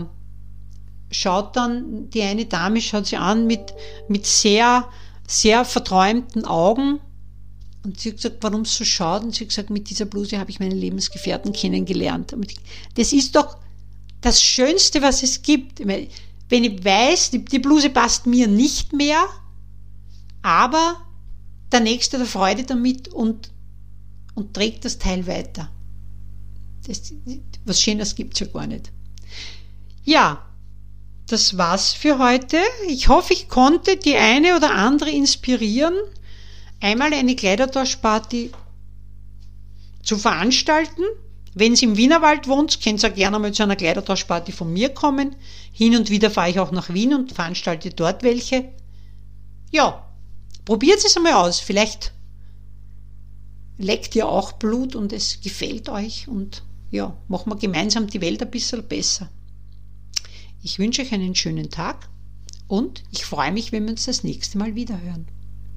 schaut 1.11 1.55
dann, 1.55 2.09
die 2.09 2.21
eine 2.21 2.45
Dame 2.45 2.81
schaut 2.81 3.07
sie 3.07 3.17
an 3.17 3.47
mit, 3.47 3.73
mit 4.07 4.25
sehr, 4.25 4.87
sehr 5.27 5.65
verträumten 5.65 6.45
Augen 6.45 6.99
und 7.83 7.99
sie 7.99 8.09
hat 8.09 8.17
gesagt, 8.17 8.37
warum 8.41 8.65
so 8.65 8.83
schaut? 8.83 9.23
Und 9.23 9.35
sie 9.35 9.41
hat 9.41 9.49
gesagt, 9.49 9.69
mit 9.69 9.89
dieser 9.89 10.05
Bluse 10.05 10.39
habe 10.39 10.49
ich 10.49 10.59
meinen 10.59 10.77
Lebensgefährten 10.77 11.53
kennengelernt. 11.53 12.35
Das 12.95 13.13
ist 13.13 13.35
doch 13.35 13.57
das 14.21 14.41
Schönste, 14.41 15.01
was 15.01 15.21
es 15.21 15.41
gibt 15.43 15.81
wenn 16.49 16.63
ich 16.63 16.85
weiß, 16.85 17.31
die, 17.31 17.43
die 17.43 17.59
Bluse 17.59 17.89
passt 17.89 18.27
mir 18.27 18.47
nicht 18.47 18.93
mehr, 18.93 19.23
aber 20.41 20.97
der 21.71 21.79
Nächste 21.79 22.19
hat 22.19 22.27
Freude 22.27 22.63
damit 22.63 23.07
und, 23.07 23.51
und 24.35 24.53
trägt 24.53 24.85
das 24.85 24.99
Teil 24.99 25.25
weiter. 25.25 25.71
Das, 26.85 27.13
was 27.65 27.81
Schönes 27.81 28.13
gibt 28.13 28.35
es 28.35 28.41
ja 28.41 28.47
gar 28.47 28.67
nicht. 28.67 28.91
Ja, 30.03 30.45
das 31.27 31.57
war's 31.57 31.93
für 31.93 32.19
heute. 32.19 32.57
Ich 32.87 33.07
hoffe, 33.07 33.33
ich 33.33 33.49
konnte 33.49 33.97
die 33.97 34.15
eine 34.15 34.55
oder 34.55 34.73
andere 34.73 35.09
inspirieren, 35.09 35.95
einmal 36.81 37.13
eine 37.13 37.35
Kleidertauschparty 37.35 38.51
zu 40.03 40.17
veranstalten 40.17 41.03
wenn 41.57 41.75
Sie 41.77 41.85
im 41.85 41.95
Wienerwald 41.95 42.49
wohnt, 42.49 42.81
könnt 42.81 43.01
ihr 43.01 43.09
gerne 43.11 43.39
mal 43.39 43.53
zu 43.53 43.63
einer 43.63 43.77
Kleidertauschparty 43.77 44.51
von 44.51 44.71
mir 44.71 44.89
kommen. 44.89 45.37
Hin 45.71 45.95
und 45.95 46.09
wieder 46.09 46.29
fahre 46.29 46.49
ich 46.49 46.59
auch 46.59 46.71
nach 46.71 46.93
Wien 46.93 47.13
und 47.13 47.31
veranstalte 47.31 47.91
dort 47.91 48.23
welche. 48.23 48.65
Ja, 49.71 50.05
probiert 50.65 50.99
es 51.05 51.15
einmal 51.15 51.33
aus. 51.33 51.61
Vielleicht 51.61 52.11
leckt 53.77 54.15
ihr 54.15 54.27
auch 54.27 54.51
Blut 54.51 54.97
und 54.97 55.13
es 55.13 55.39
gefällt 55.39 55.87
euch 55.87 56.27
und 56.27 56.61
ja, 56.91 57.15
machen 57.29 57.49
wir 57.49 57.55
gemeinsam 57.55 58.07
die 58.07 58.19
Welt 58.19 58.41
ein 58.41 58.51
bisschen 58.51 58.85
besser. 58.85 59.29
Ich 60.65 60.79
wünsche 60.79 61.03
euch 61.03 61.13
einen 61.13 61.35
schönen 61.35 61.69
Tag 61.69 62.09
und 62.67 63.03
ich 63.11 63.23
freue 63.23 63.51
mich, 63.51 63.71
wenn 63.71 63.83
wir 63.83 63.91
uns 63.91 64.05
das 64.05 64.23
nächste 64.23 64.57
Mal 64.57 64.73
wieder 64.73 64.99
hören. 64.99 65.27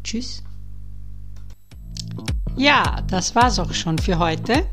Tschüss. 0.03 0.42
Ja, 2.57 3.03
das 3.07 3.35
war's 3.35 3.59
auch 3.59 3.74
schon 3.74 3.98
für 3.98 4.18
heute. 4.18 4.66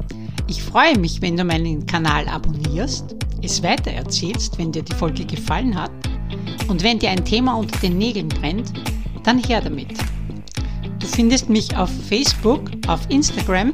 Ich 0.48 0.64
freue 0.64 0.98
mich, 0.98 1.22
wenn 1.22 1.36
du 1.36 1.44
meinen 1.44 1.86
Kanal 1.86 2.30
abonnierst, 2.30 3.14
es 3.42 3.62
weitererzählst, 3.62 4.58
wenn 4.58 4.72
dir 4.72 4.84
die 4.84 4.94
Folge 4.94 5.26
gefallen 5.26 5.76
hat 5.76 5.92
und 6.70 6.82
wenn 6.82 6.98
dir 6.98 7.10
ein 7.10 7.26
Thema 7.26 7.56
unter 7.56 7.78
den 7.80 7.98
Nägeln 7.98 8.30
brennt, 8.30 8.72
dann 9.24 9.44
her 9.44 9.60
damit. 9.60 9.98
Du 11.00 11.08
findest 11.08 11.50
mich 11.50 11.76
auf 11.76 11.92
Facebook, 12.08 12.72
auf 12.88 13.02
Instagram 13.10 13.74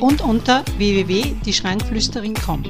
und 0.00 0.20
unter 0.20 0.66
www.dieschrankflüsterin.com. 0.76 2.62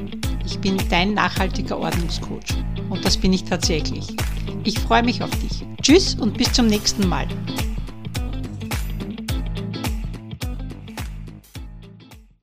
Ich 0.47 0.61
bin 0.61 0.77
dein 0.89 1.15
nachhaltiger 1.15 1.79
Ordnungscoach 1.79 2.63
und 2.93 3.05
das 3.05 3.17
bin 3.17 3.33
ich 3.33 3.45
tatsächlich. 3.45 4.15
Ich 4.65 4.79
freue 4.79 5.03
mich 5.03 5.23
auf 5.23 5.31
dich. 5.31 5.65
Tschüss 5.81 6.15
und 6.15 6.37
bis 6.37 6.53
zum 6.53 6.67
nächsten 6.67 7.09
Mal. 7.09 7.27